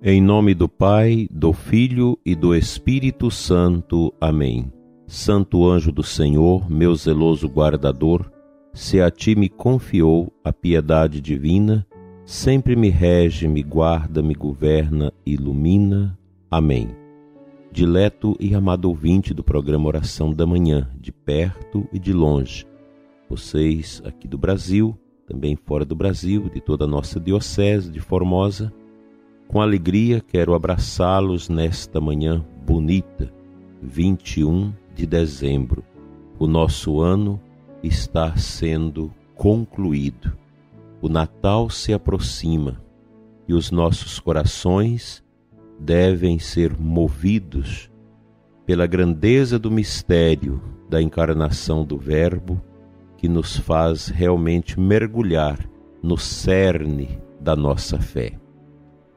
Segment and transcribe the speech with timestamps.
[0.00, 4.14] Em nome do Pai, do Filho e do Espírito Santo.
[4.20, 4.72] Amém.
[5.08, 8.30] Santo anjo do Senhor, meu zeloso guardador,
[8.72, 11.84] se a ti me confiou a piedade divina,
[12.24, 16.16] sempre me rege, me guarda, me governa, ilumina.
[16.48, 16.90] Amém.
[17.72, 22.64] Dileto e amado ouvinte do programa Oração da Manhã, de perto e de longe.
[23.28, 28.72] Vocês aqui do Brasil, também fora do Brasil, de toda a nossa diocese de Formosa,
[29.48, 33.32] com alegria quero abraçá-los nesta manhã bonita,
[33.82, 35.82] 21 de dezembro.
[36.38, 37.40] O nosso ano
[37.82, 40.36] está sendo concluído.
[41.00, 42.80] O Natal se aproxima
[43.48, 45.24] e os nossos corações
[45.80, 47.90] devem ser movidos
[48.66, 50.60] pela grandeza do mistério
[50.90, 52.60] da encarnação do Verbo
[53.16, 55.58] que nos faz realmente mergulhar
[56.02, 58.34] no cerne da nossa fé.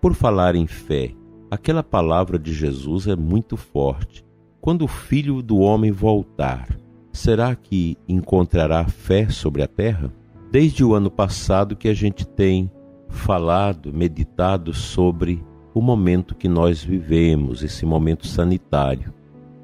[0.00, 1.12] Por falar em fé,
[1.50, 4.24] aquela palavra de Jesus é muito forte.
[4.58, 6.68] Quando o filho do homem voltar,
[7.12, 10.10] será que encontrará fé sobre a terra?
[10.50, 12.70] Desde o ano passado que a gente tem
[13.10, 19.12] falado, meditado sobre o momento que nós vivemos, esse momento sanitário.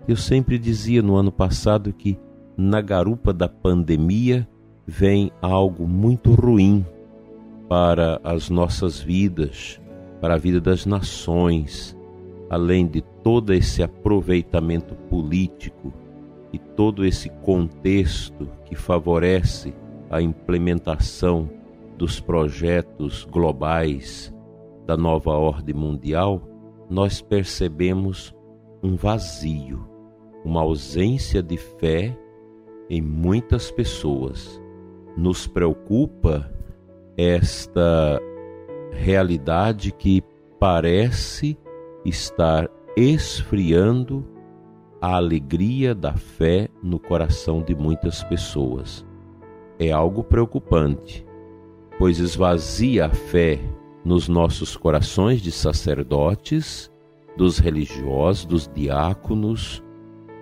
[0.06, 2.18] Eu sempre dizia no ano passado que
[2.58, 4.46] na garupa da pandemia
[4.86, 6.84] vem algo muito ruim
[7.68, 9.80] para as nossas vidas,
[10.26, 11.96] para a vida das nações,
[12.50, 15.94] além de todo esse aproveitamento político
[16.52, 19.72] e todo esse contexto que favorece
[20.10, 21.48] a implementação
[21.96, 24.34] dos projetos globais
[24.84, 26.42] da nova ordem mundial,
[26.90, 28.34] nós percebemos
[28.82, 29.88] um vazio,
[30.44, 32.18] uma ausência de fé
[32.90, 34.60] em muitas pessoas.
[35.16, 36.52] Nos preocupa
[37.16, 38.20] esta
[38.92, 40.22] realidade que
[40.58, 41.58] parece
[42.04, 44.24] estar esfriando
[45.00, 49.06] a alegria da fé no coração de muitas pessoas.
[49.78, 51.26] É algo preocupante,
[51.98, 53.60] pois esvazia a fé
[54.04, 56.90] nos nossos corações de sacerdotes,
[57.36, 59.82] dos religiosos, dos diáconos,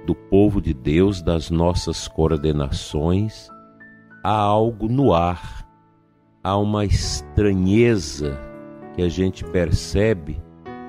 [0.06, 3.49] do povo de Deus, das nossas coordenações.
[4.22, 5.63] Há algo no ar
[6.44, 8.38] há uma estranheza
[8.94, 10.41] que a gente percebe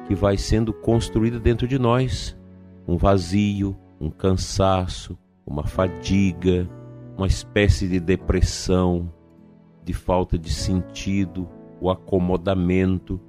[0.06, 2.38] que vai sendo construída dentro de nós
[2.86, 5.18] um vazio, um cansaço,
[5.48, 6.70] uma fadiga,
[7.18, 9.12] uma espécie de depressão,
[9.84, 11.48] de falta de sentido,
[11.80, 13.20] o acomodamento.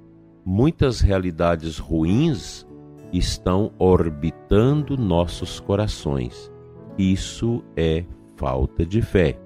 [0.45, 2.67] Muitas realidades ruins
[3.11, 6.51] estão orbitando nossos corações.
[6.97, 8.03] Isso é
[8.35, 9.39] falta de fé.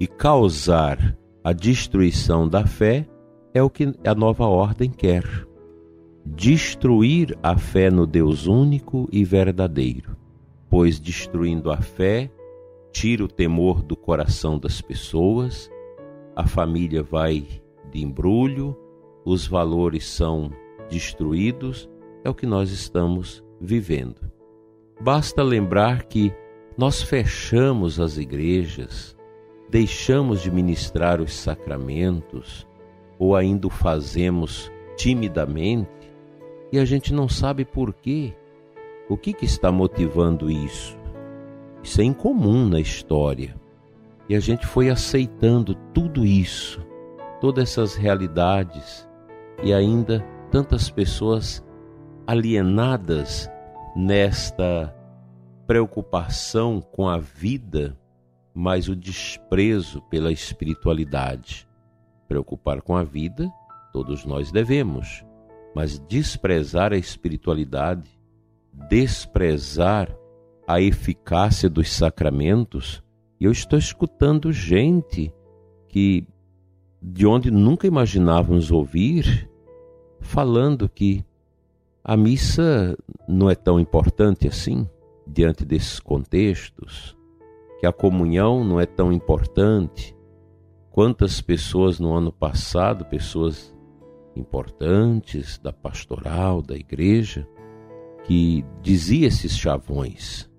[0.00, 1.16] E causar
[1.46, 3.08] a destruição da fé
[3.54, 5.46] é o que a nova ordem quer.
[6.24, 10.16] Destruir a fé no Deus único e verdadeiro,
[10.68, 12.28] pois destruindo a fé,
[12.90, 15.70] tira o temor do coração das pessoas,
[16.34, 17.46] a família vai
[17.92, 18.76] de embrulho,
[19.24, 20.50] os valores são
[20.90, 21.88] destruídos,
[22.24, 24.20] é o que nós estamos vivendo.
[25.00, 26.32] Basta lembrar que
[26.76, 29.15] nós fechamos as igrejas,
[29.68, 32.66] deixamos de ministrar os sacramentos
[33.18, 35.90] ou ainda o fazemos timidamente
[36.72, 38.34] e a gente não sabe por quê.
[39.08, 40.98] O que, que está motivando isso?
[41.82, 43.54] Isso é incomum na história.
[44.28, 46.84] E a gente foi aceitando tudo isso,
[47.40, 49.08] todas essas realidades
[49.62, 51.64] e ainda tantas pessoas
[52.26, 53.48] alienadas
[53.94, 54.92] nesta
[55.66, 57.96] preocupação com a vida
[58.58, 61.68] mas o desprezo pela espiritualidade.
[62.26, 63.52] Preocupar com a vida,
[63.92, 65.22] todos nós devemos,
[65.74, 68.18] mas desprezar a espiritualidade,
[68.88, 70.08] desprezar
[70.66, 73.04] a eficácia dos sacramentos,
[73.38, 75.30] e eu estou escutando gente
[75.86, 76.26] que
[77.02, 79.50] de onde nunca imaginávamos ouvir
[80.18, 81.22] falando que
[82.02, 82.96] a missa
[83.28, 84.88] não é tão importante assim
[85.26, 87.16] diante desses contextos
[87.78, 90.16] que a comunhão não é tão importante.
[90.90, 93.74] Quantas pessoas no ano passado, pessoas
[94.34, 97.46] importantes da pastoral, da igreja,
[98.24, 100.50] que dizia esses chavões,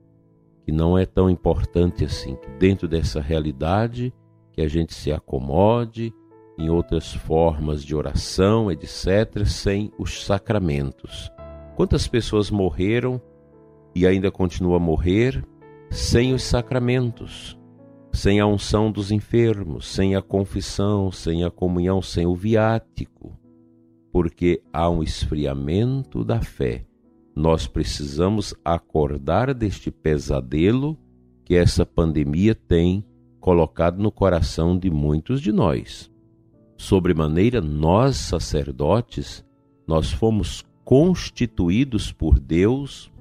[0.64, 4.14] que não é tão importante assim, que dentro dessa realidade
[4.54, 6.14] que a gente se acomode
[6.58, 11.32] em outras formas de oração, etc., sem os sacramentos.
[11.76, 13.22] Quantas pessoas morreram
[13.94, 15.44] e ainda continuam a morrer
[15.90, 17.58] sem os sacramentos,
[18.12, 23.38] sem a unção dos enfermos, sem a confissão, sem a comunhão, sem o viático.
[24.12, 26.88] porque há um esfriamento da fé.
[27.36, 30.98] Nós precisamos acordar deste pesadelo
[31.46, 33.06] que essa pandemia tem
[33.40, 36.12] colocado no coração de muitos de nós.
[36.76, 39.46] Sobremaneira, nós sacerdotes,
[39.86, 43.12] nós fomos constituídos por Deus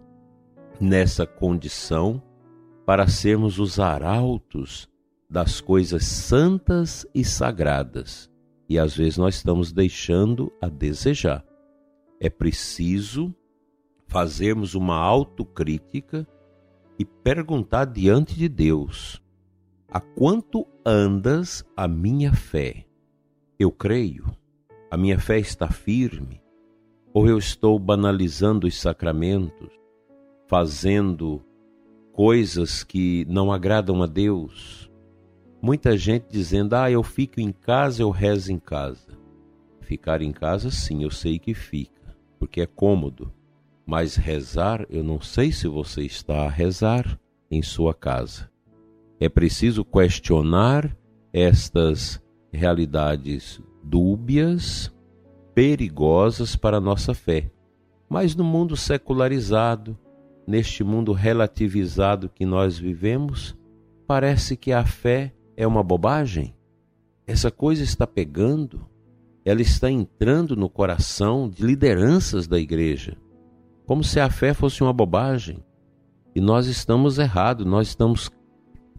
[0.81, 2.23] nessa condição
[2.87, 4.89] para sermos os arautos
[5.29, 8.31] das coisas santas e sagradas.
[8.69, 11.45] E às vezes nós estamos deixando a desejar.
[12.21, 13.35] É preciso
[14.07, 16.27] fazermos uma autocrítica
[16.97, 19.21] e perguntar diante de Deus:
[19.89, 22.87] a quanto andas a minha fé?
[23.59, 24.27] Eu creio,
[24.91, 26.41] a minha fé está firme,
[27.13, 29.73] ou eu estou banalizando os sacramentos,
[30.47, 31.43] fazendo
[32.17, 34.91] coisas que não agradam a Deus?
[35.61, 39.19] Muita gente dizendo: ah, eu fico em casa, eu rezo em casa.
[39.83, 43.31] Ficar em casa, sim, eu sei que fica, porque é cômodo.
[43.85, 47.21] Mas rezar, eu não sei se você está a rezar
[47.51, 48.51] em sua casa.
[49.21, 50.97] É preciso questionar
[51.35, 52.21] estas
[52.51, 54.91] realidades dúbias,
[55.55, 57.51] perigosas para a nossa fé.
[58.09, 59.97] Mas no mundo secularizado,
[60.47, 63.57] neste mundo relativizado que nós vivemos,
[64.07, 66.55] parece que a fé é uma bobagem.
[67.27, 68.87] Essa coisa está pegando,
[69.45, 73.17] ela está entrando no coração de lideranças da igreja
[73.87, 75.65] como se a fé fosse uma bobagem.
[76.35, 78.31] E nós estamos errados, nós estamos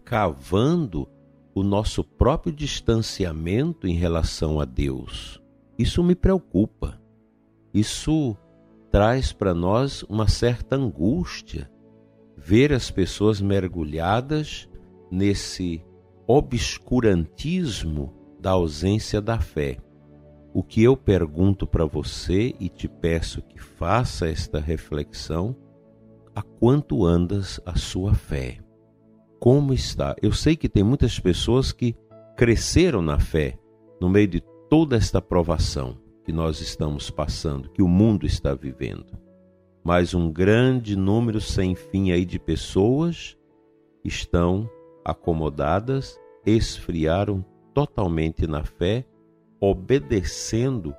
[0.04, 1.06] cavando
[1.54, 5.40] o nosso próprio distanciamento em relação a Deus.
[5.78, 6.98] Isso me preocupa.
[7.72, 8.36] Isso
[8.90, 11.70] traz para nós uma certa angústia
[12.36, 14.68] ver as pessoas mergulhadas
[15.10, 15.84] nesse
[16.26, 19.78] obscurantismo da ausência da fé.
[20.54, 25.54] O que eu pergunto para você e te peço que faça esta reflexão:
[26.34, 28.58] a quanto andas a sua fé?
[29.38, 30.16] Como está?
[30.22, 31.94] Eu sei que tem muitas pessoas que
[32.36, 33.58] cresceram na fé
[34.00, 39.18] no meio de toda esta provação que nós estamos passando, que o mundo está vivendo.
[39.82, 43.34] Mas um grande número sem fim aí de pessoas
[44.04, 44.68] estão
[45.02, 47.42] acomodadas, esfriaram
[47.72, 49.06] totalmente na fé
[49.58, 50.94] obedecendo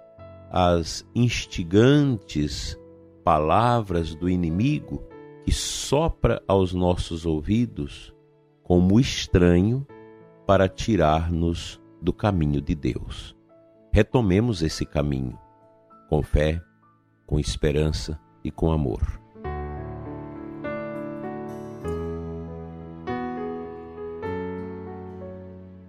[0.49, 2.75] às instigantes
[3.23, 5.03] palavras do inimigo
[5.45, 8.11] que sopra aos nossos ouvidos
[8.63, 9.85] como estranho
[10.47, 13.37] para tirar-nos do caminho de Deus.
[13.91, 15.37] Retomemos esse caminho
[16.07, 16.61] com fé,
[17.25, 19.19] com esperança e com amor.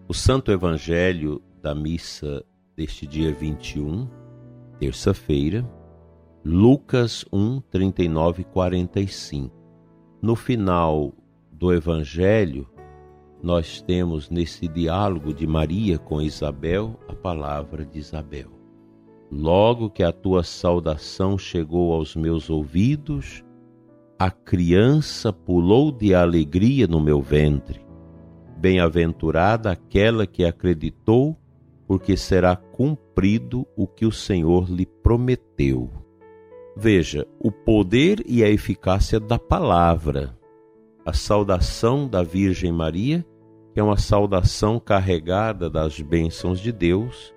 [0.08, 2.43] O Santo Evangelho da missa
[2.75, 4.08] deste dia 21,
[4.79, 5.64] terça-feira,
[6.43, 9.55] Lucas 1, 39 e 45.
[10.23, 11.14] No final
[11.52, 12.67] do Evangelho,
[13.42, 18.48] nós temos nesse diálogo de Maria com Isabel a palavra de Isabel.
[19.31, 23.44] Logo que a tua saudação chegou aos meus ouvidos,
[24.19, 27.81] a criança pulou de alegria no meu ventre.
[28.58, 31.37] Bem-aventurada aquela que acreditou
[31.87, 35.90] porque será cumprido o que o Senhor lhe prometeu.
[36.76, 40.37] Veja, o poder e a eficácia da palavra.
[41.04, 43.25] A saudação da Virgem Maria,
[43.73, 47.35] que é uma saudação carregada das bênçãos de Deus,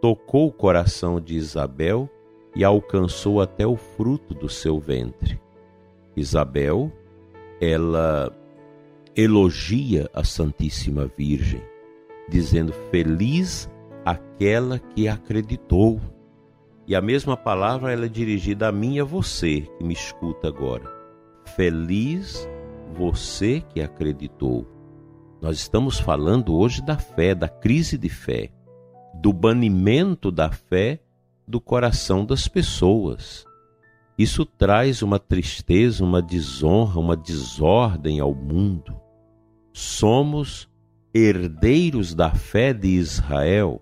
[0.00, 2.08] tocou o coração de Isabel
[2.54, 5.40] e alcançou até o fruto do seu ventre.
[6.16, 6.90] Isabel,
[7.60, 8.32] ela
[9.14, 11.62] elogia a Santíssima Virgem,
[12.28, 13.70] dizendo: Feliz
[14.04, 16.00] aquela que acreditou.
[16.86, 20.46] E a mesma palavra ela é dirigida a mim e a você que me escuta
[20.46, 20.84] agora.
[21.56, 22.48] Feliz
[22.94, 24.75] você que acreditou.
[25.46, 28.50] Nós estamos falando hoje da fé, da crise de fé,
[29.14, 30.98] do banimento da fé
[31.46, 33.46] do coração das pessoas.
[34.18, 39.00] Isso traz uma tristeza, uma desonra, uma desordem ao mundo.
[39.72, 40.68] Somos
[41.14, 43.80] herdeiros da fé de Israel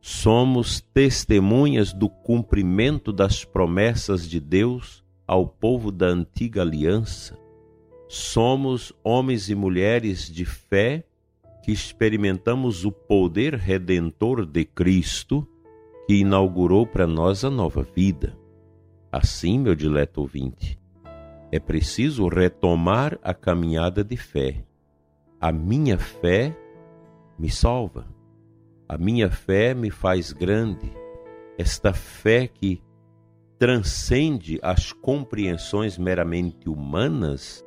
[0.00, 7.43] somos testemunhas do cumprimento das promessas de Deus ao povo da antiga aliança.
[8.14, 11.02] Somos homens e mulheres de fé
[11.64, 15.44] que experimentamos o poder redentor de Cristo
[16.06, 18.38] que inaugurou para nós a nova vida.
[19.10, 20.78] Assim, meu dileto ouvinte,
[21.50, 24.64] é preciso retomar a caminhada de fé.
[25.40, 26.56] A minha fé
[27.36, 28.06] me salva.
[28.88, 30.88] A minha fé me faz grande.
[31.58, 32.80] esta fé que
[33.58, 37.64] transcende as compreensões meramente humanas,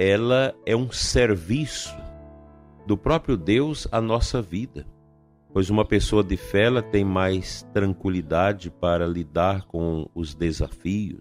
[0.00, 1.92] ela é um serviço
[2.86, 4.86] do próprio Deus à nossa vida.
[5.52, 11.20] Pois uma pessoa de fé ela tem mais tranquilidade para lidar com os desafios,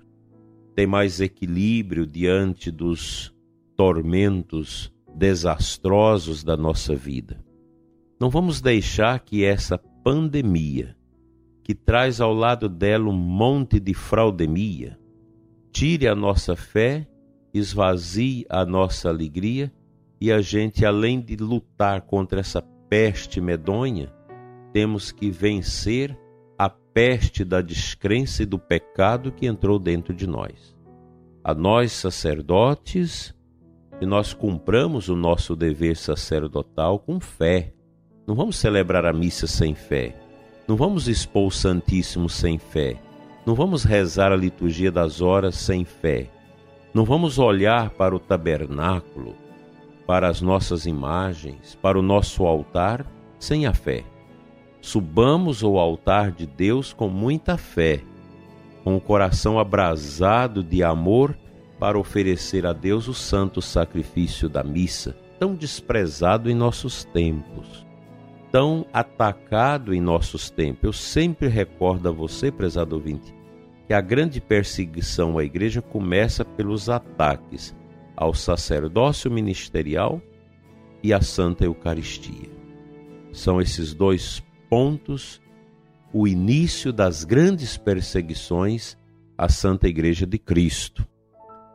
[0.75, 3.33] tem mais equilíbrio diante dos
[3.75, 7.43] tormentos desastrosos da nossa vida.
[8.19, 10.95] Não vamos deixar que essa pandemia,
[11.63, 14.99] que traz ao lado dela um monte de fraudemia,
[15.71, 17.07] tire a nossa fé,
[17.57, 19.71] esvazie a nossa alegria
[20.19, 24.11] e a gente, além de lutar contra essa peste medonha,
[24.73, 26.17] temos que vencer
[26.57, 30.75] a peste da descrença e do pecado que entrou dentro de nós.
[31.43, 33.33] A nós, sacerdotes,
[33.99, 37.73] que nós cumpramos o nosso dever sacerdotal com fé.
[38.27, 40.15] Não vamos celebrar a missa sem fé.
[40.67, 42.99] Não vamos expor o Santíssimo sem fé.
[43.45, 46.29] Não vamos rezar a liturgia das horas sem fé.
[46.93, 49.35] Não vamos olhar para o tabernáculo,
[50.05, 53.05] para as nossas imagens, para o nosso altar
[53.37, 54.03] sem a fé.
[54.81, 58.01] Subamos ao altar de Deus com muita fé,
[58.83, 61.37] com o coração abrasado de amor
[61.77, 67.85] para oferecer a Deus o santo sacrifício da missa, tão desprezado em nossos tempos,
[68.51, 70.83] tão atacado em nossos tempos.
[70.83, 73.35] Eu sempre recordo a você, prezado ouvinte,
[73.87, 77.73] que a grande perseguição à igreja começa pelos ataques
[78.17, 80.21] ao sacerdócio ministerial
[81.01, 82.49] e à Santa Eucaristia.
[83.31, 85.41] São esses dois pontos
[86.13, 88.97] o início das grandes perseguições
[89.37, 91.07] à Santa Igreja de Cristo.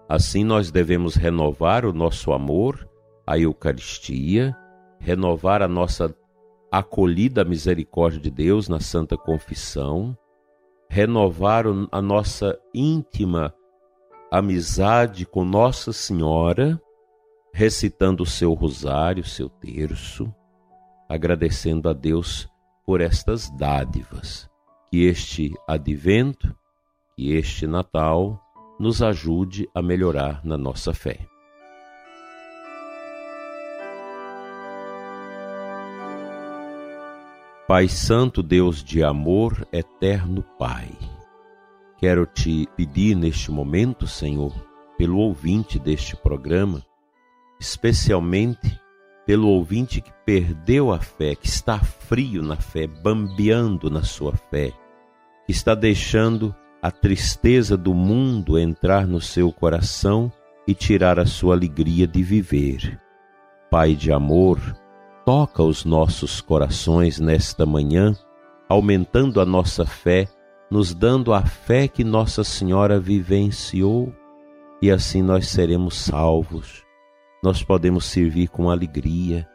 [0.08, 2.86] Assim, nós devemos renovar o nosso amor
[3.26, 4.54] à Eucaristia,
[4.98, 6.14] renovar a nossa
[6.70, 10.16] acolhida à misericórdia de Deus na Santa Confissão,
[10.92, 13.54] renovar a nossa íntima
[14.30, 16.78] amizade com Nossa Senhora,
[17.50, 20.30] recitando o seu rosário, seu terço,
[21.08, 22.46] agradecendo a Deus
[22.84, 24.50] por estas dádivas.
[24.90, 26.54] Que este advento,
[27.16, 28.38] que este Natal
[28.78, 31.26] nos ajude a melhorar na nossa fé.
[37.72, 40.90] Pai Santo, Deus de amor, eterno Pai,
[41.96, 44.52] quero te pedir neste momento, Senhor,
[44.98, 46.84] pelo ouvinte deste programa,
[47.58, 48.78] especialmente
[49.24, 54.70] pelo ouvinte que perdeu a fé, que está frio na fé, bambeando na sua fé,
[55.46, 60.30] que está deixando a tristeza do mundo entrar no seu coração
[60.68, 63.00] e tirar a sua alegria de viver.
[63.70, 64.60] Pai de amor,
[65.24, 68.14] toca os nossos corações nesta manhã,
[68.68, 70.28] aumentando a nossa fé,
[70.70, 74.12] nos dando a fé que Nossa Senhora vivenciou,
[74.80, 76.82] e assim nós seremos salvos
[77.42, 79.48] nós podemos servir com alegria,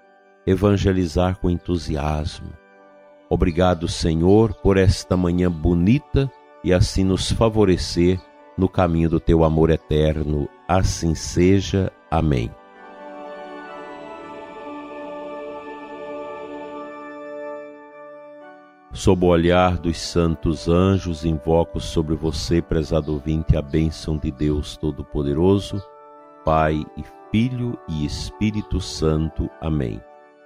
[0.46, 2.52] evangelizar com entusiasmo.
[3.30, 6.30] Obrigado, Senhor, por esta manhã bonita
[6.64, 8.20] e assim nos favorecer
[8.58, 10.50] no caminho do teu amor eterno.
[10.68, 11.92] Assim seja.
[12.12, 12.52] Amém.
[18.98, 24.75] Sob o olhar dos santos anjos, invoco sobre você, prezado ouvinte, a bênção de Deus
[24.75, 25.80] Todo-Poderoso,
[26.44, 29.51] Pai e Filho e Espírito Santo.
[29.62, 30.01] Amém.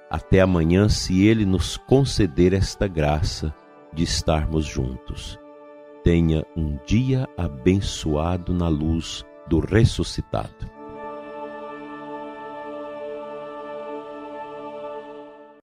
[0.10, 3.56] Até amanhã, se Ele nos conceder esta graça
[3.94, 5.40] de estarmos juntos.
[6.04, 10.81] Tenha um dia abençoado na luz do ressuscitado.